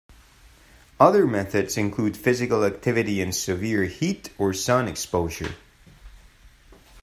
Other 0.99 1.27
methods 1.27 1.77
include 1.77 2.17
physical 2.17 2.63
activity 2.65 3.21
in 3.21 3.31
severe 3.31 3.83
heat 3.83 4.31
or 4.39 4.51
sun 4.51 4.87
exposure. 4.87 5.53